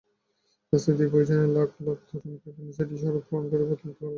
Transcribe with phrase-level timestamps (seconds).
[0.73, 4.05] রাজনীতির প্রয়োজনে লাখ লাখ তরুণকে ফেনসিডিল শরাব পান করতে প্রলুব্ধ করা হচ্ছে।